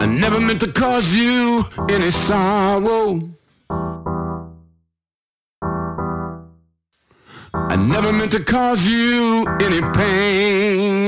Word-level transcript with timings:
I 0.00 0.06
never 0.06 0.40
meant 0.40 0.60
to 0.60 0.72
cause 0.72 1.14
you 1.14 1.62
any 1.90 2.10
sorrow. 2.10 3.20
I 7.52 7.76
never 7.76 8.10
meant 8.14 8.32
to 8.32 8.42
cause 8.42 8.86
you 8.86 9.44
any 9.60 9.82
pain. 9.94 10.99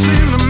seem 0.00 0.30
to 0.38 0.49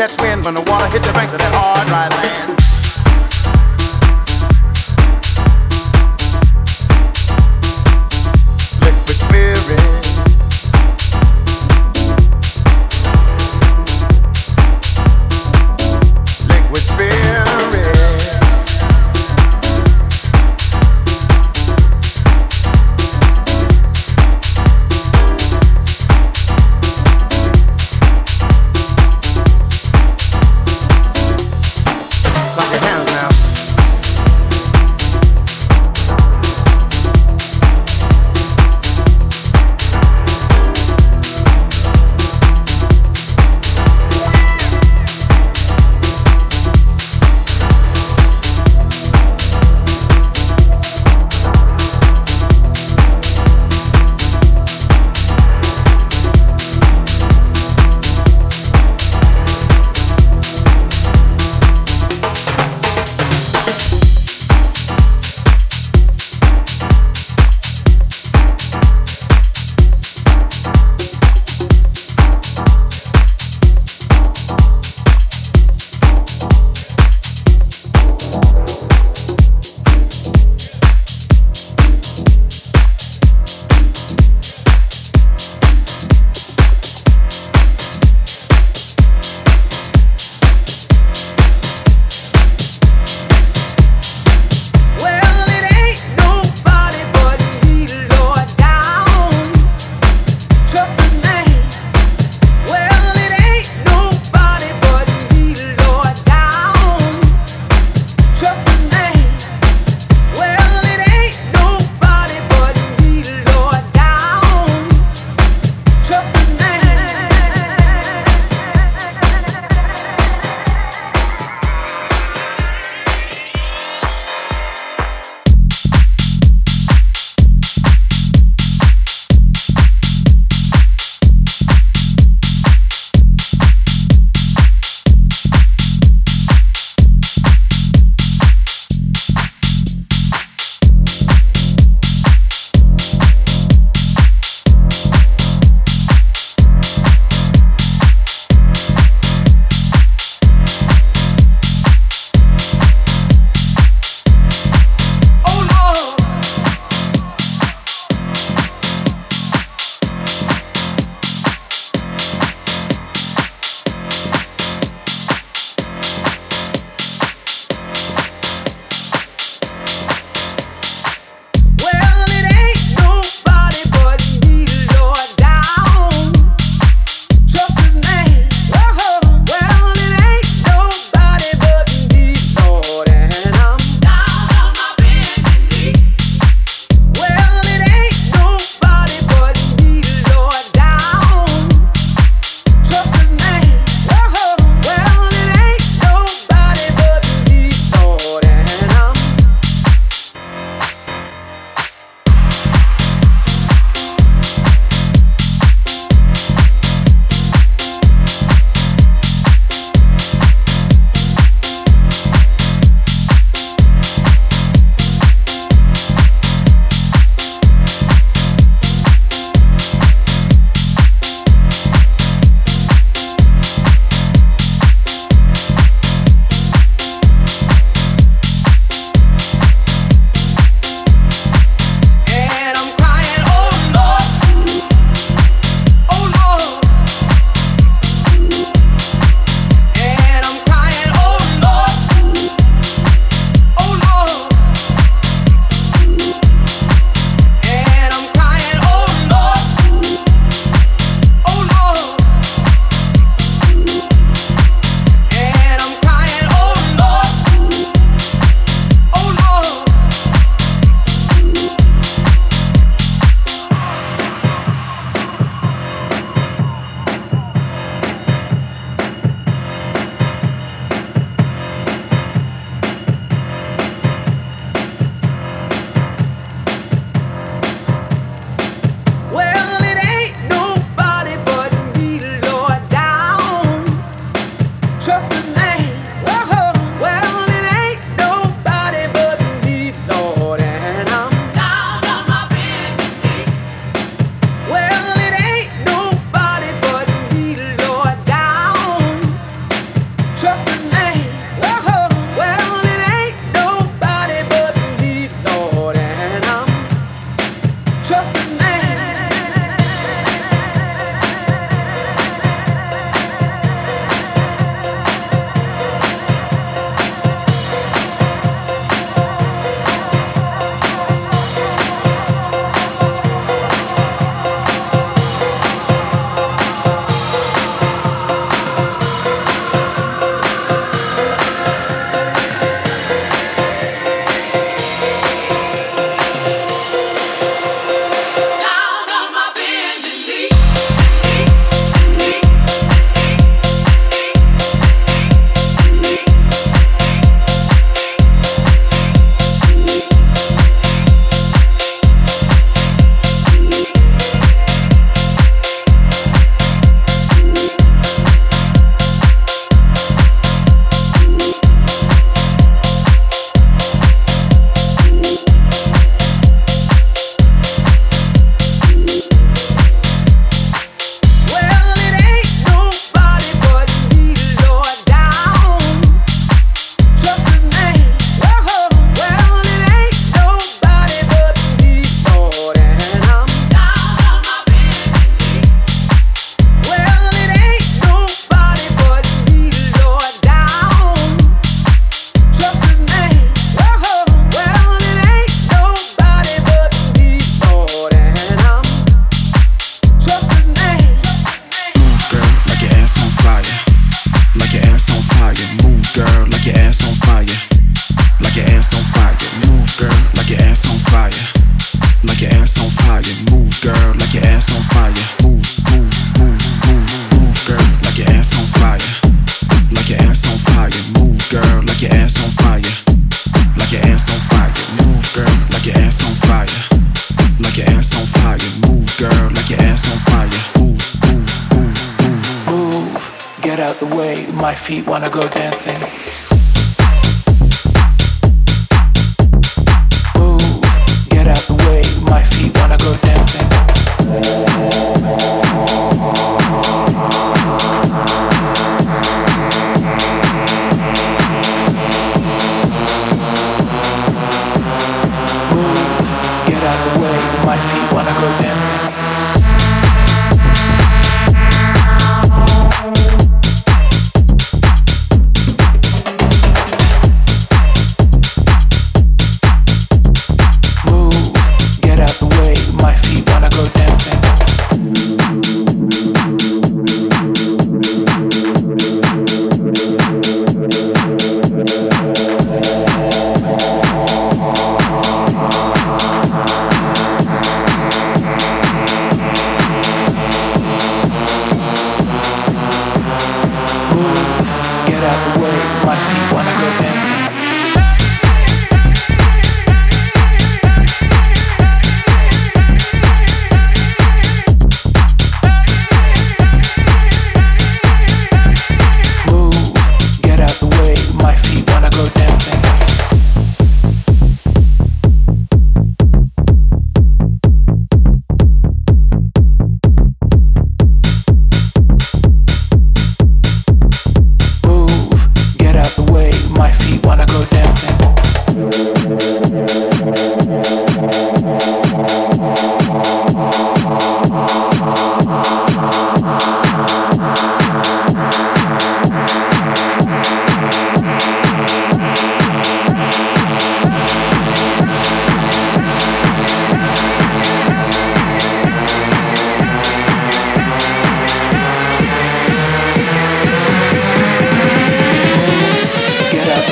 Catch 0.00 0.18
wind, 0.22 0.42
when 0.46 0.54
the 0.54 0.62
water 0.62 0.86
hit 0.86 1.02
the 1.02 1.12
banks 1.12 1.30
of 1.34 1.38
that 1.40 1.52
hard, 1.52 1.86
dry 1.86 2.19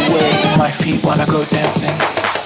way, 0.08 0.30
my 0.58 0.70
feet 0.70 1.04
wanna 1.04 1.26
go 1.26 1.44
dancing. 1.44 2.37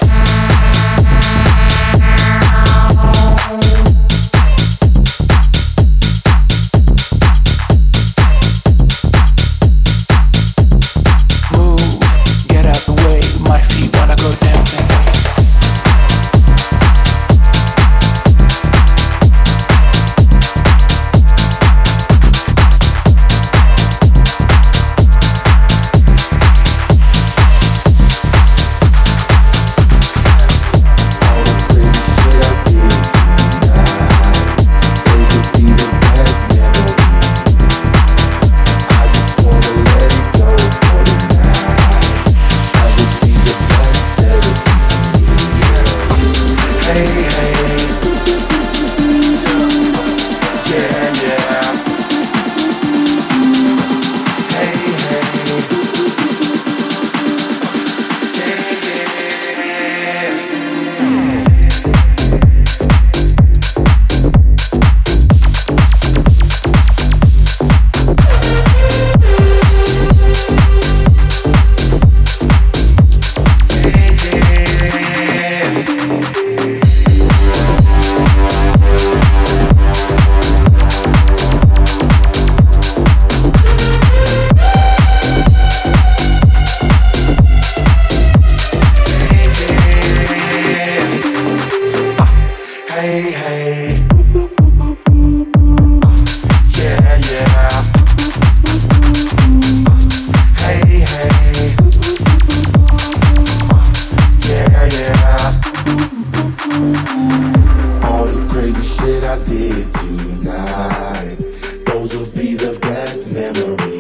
memory. 113.53 113.92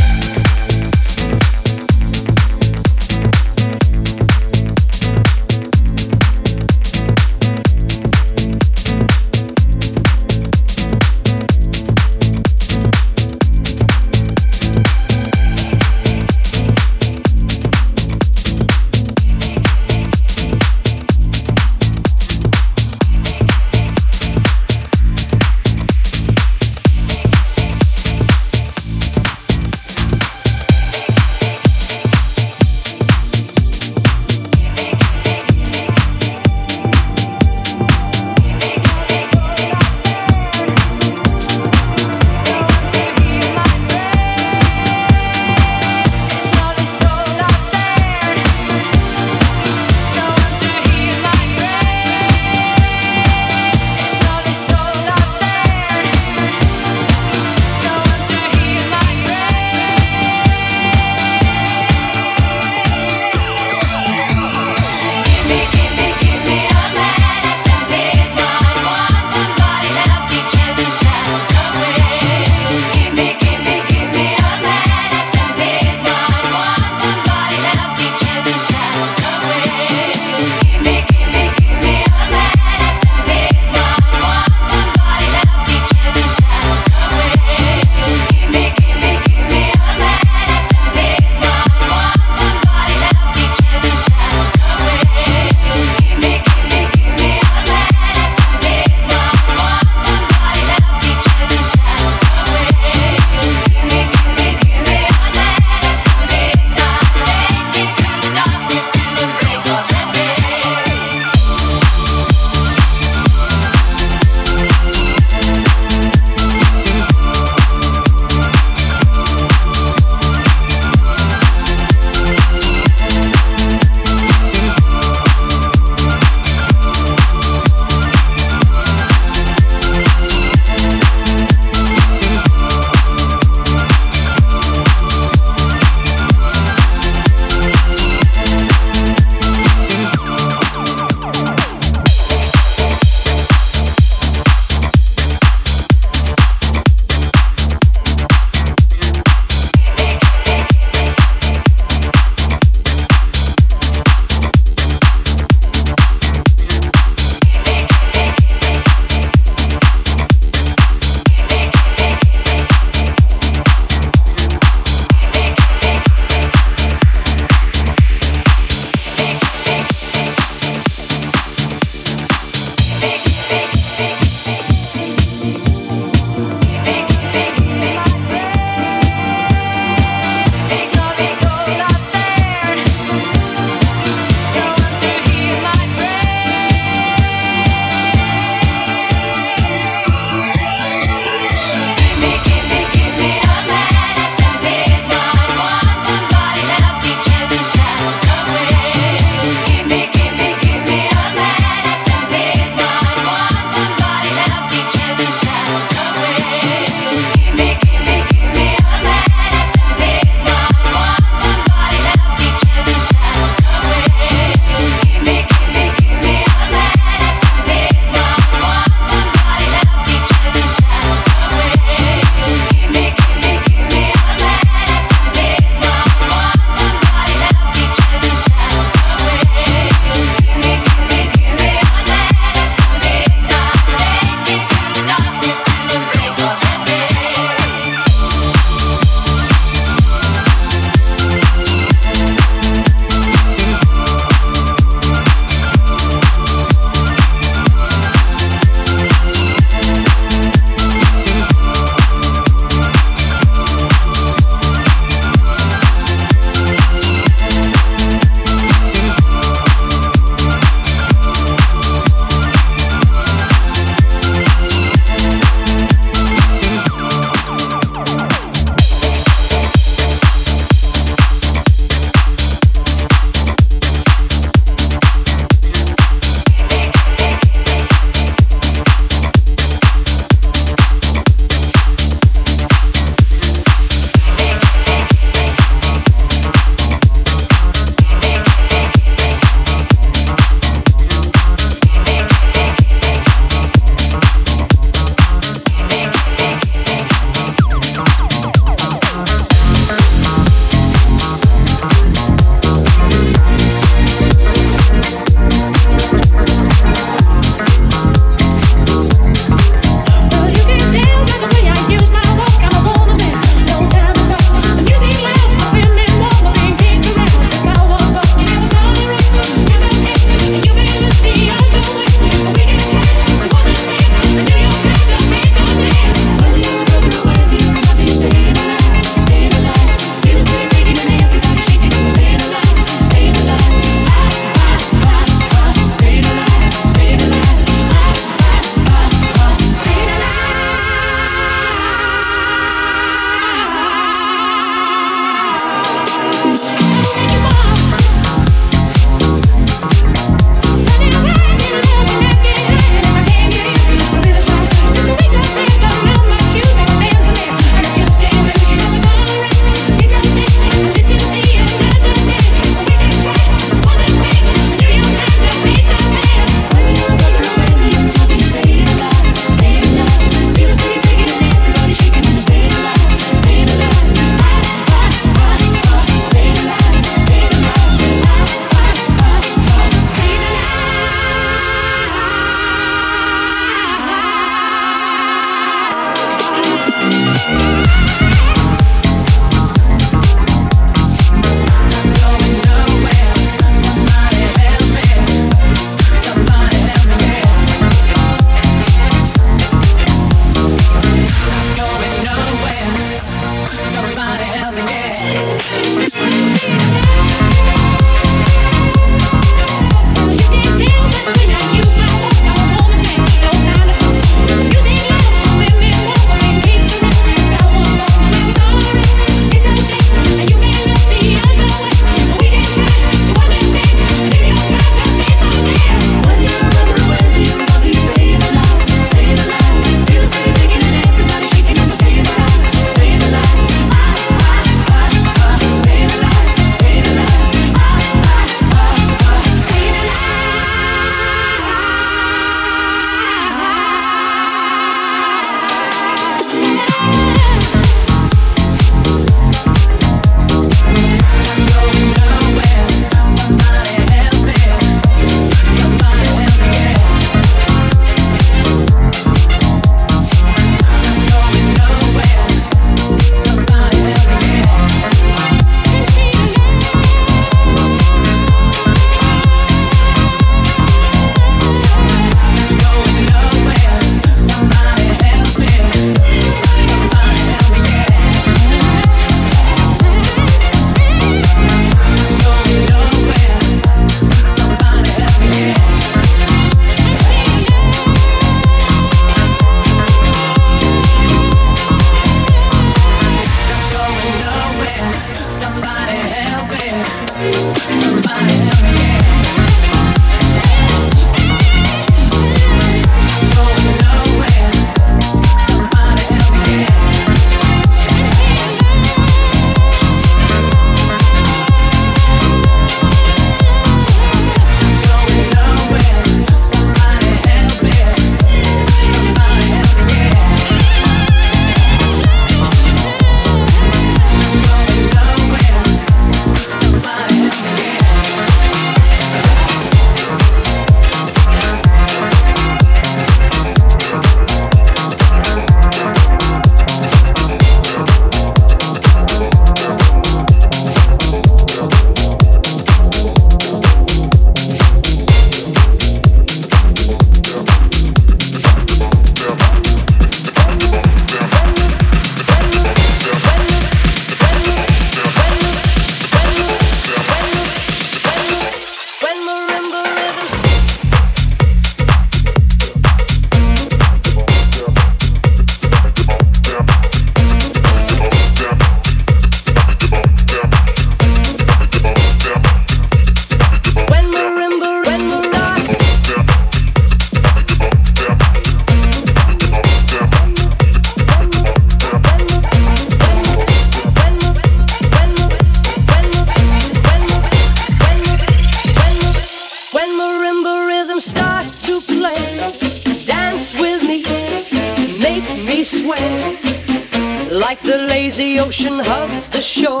Like 597.68 597.82
the 597.82 597.98
lazy 597.98 598.60
ocean 598.60 599.00
hugs 599.00 599.50
the 599.50 599.60
shore. 599.60 600.00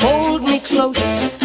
Hold 0.00 0.42
me 0.42 0.60
close 0.60 1.37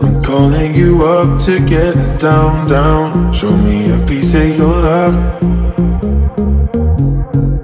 I'm 0.00 0.22
calling 0.22 0.72
you 0.76 1.04
up 1.04 1.40
to 1.42 1.58
get 1.66 2.20
down, 2.20 2.68
down. 2.68 3.32
Show 3.32 3.56
me 3.56 3.90
a 3.90 3.98
piece 4.06 4.34
of 4.36 4.56
your 4.56 4.68
love. 4.68 5.16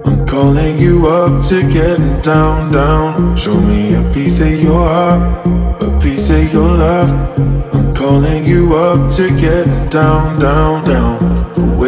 I'm 0.05 0.27
calling 0.27 0.79
you 0.79 1.07
up 1.07 1.45
to 1.47 1.63
get 1.71 2.25
down, 2.25 2.73
down. 2.73 3.37
Show 3.37 3.61
me 3.61 3.95
a 3.95 4.03
piece 4.13 4.41
of 4.41 4.61
your 4.61 4.89
heart, 4.89 5.47
a 5.81 5.97
piece 6.01 6.31
of 6.31 6.53
your 6.53 6.69
love. 6.69 7.11
I'm 7.73 7.95
calling 7.95 8.45
you 8.45 8.75
up 8.75 9.13
to 9.13 9.29
get 9.39 9.93
down, 9.93 10.41
down, 10.41 10.85
down. 10.85 11.39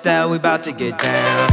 Estelle, 0.00 0.30
we 0.30 0.36
about 0.38 0.62
to 0.62 0.72
get 0.72 0.98
down. 0.98 1.50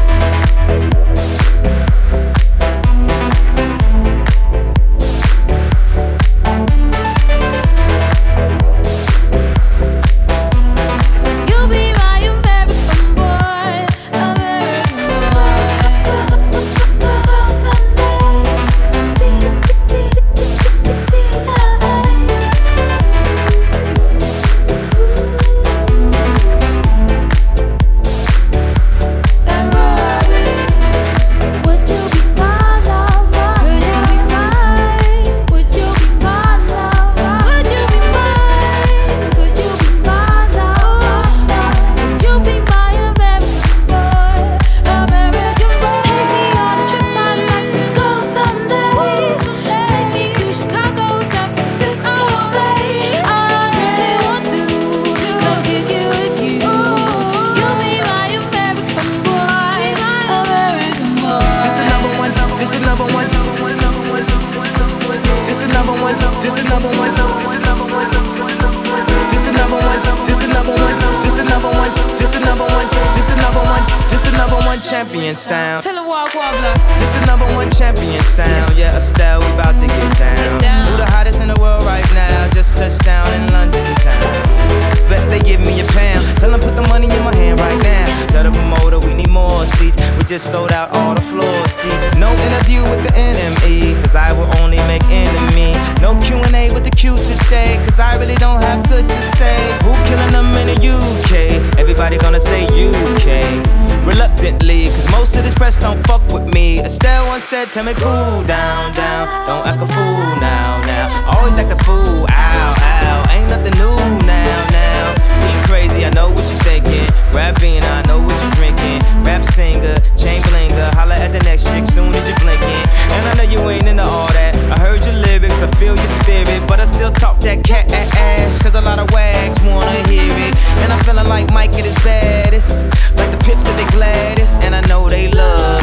Estelle 106.88 107.28
once 107.28 107.44
said, 107.44 107.68
tell 107.74 107.84
me 107.84 107.94
cool 107.96 108.48
down, 108.48 108.94
down. 108.94 109.28
Don't 109.46 109.68
act 109.68 109.82
a 109.84 109.88
fool 109.92 110.24
now, 110.40 110.80
now. 110.88 111.36
Always 111.36 111.60
act 111.60 111.70
a 111.70 111.84
fool, 111.84 112.24
ow, 112.32 112.76
ow. 112.80 113.36
Ain't 113.36 113.50
nothing 113.52 113.76
new 113.76 114.00
now, 114.24 114.56
now. 114.72 115.12
Being 115.44 115.64
crazy, 115.68 116.06
I 116.06 116.12
know 116.12 116.30
what 116.30 116.48
you're 116.48 116.64
thinking. 116.64 117.04
Rapping, 117.36 117.84
I 117.84 118.08
know 118.08 118.24
what 118.24 118.40
you're 118.40 118.56
drinking. 118.56 119.04
Rap 119.28 119.44
singer, 119.44 120.00
chain 120.16 120.40
blinger. 120.48 120.88
Holla 120.96 121.16
at 121.16 121.34
the 121.36 121.44
next 121.44 121.68
chick 121.68 121.84
soon 121.92 122.16
as 122.16 122.24
you're 122.24 122.40
blinking. 122.40 122.84
And 123.12 123.24
I 123.28 123.34
know 123.36 123.48
you 123.52 123.60
ain't 123.68 123.86
into 123.86 124.08
all 124.08 124.32
that. 124.32 124.56
I 124.72 124.80
heard 124.80 125.04
your 125.04 125.20
lyrics, 125.28 125.62
I 125.62 125.68
feel 125.76 125.94
your 125.94 126.14
spirit. 126.24 126.64
But 126.70 126.80
I 126.80 126.86
still 126.86 127.12
talk 127.12 127.42
that 127.42 127.66
cat 127.66 127.92
ass. 127.92 128.64
Cause 128.64 128.76
a 128.76 128.82
lot 128.82 128.98
of 128.98 129.12
wags 129.12 129.60
wanna 129.60 130.08
hear 130.08 130.24
it. 130.24 130.56
And 130.80 130.94
I'm 130.94 131.04
feeling 131.04 131.28
like 131.28 131.52
Mike 131.52 131.76
at 131.76 131.84
his 131.84 132.00
baddest. 132.00 132.86
Like 133.20 133.32
the 133.36 133.42
pips 133.44 133.68
at 133.68 133.76
the 133.76 133.92
gladdest. 133.92 134.64
And 134.64 134.74
I 134.74 134.80
know 134.88 135.10
they 135.10 135.28
love 135.28 135.78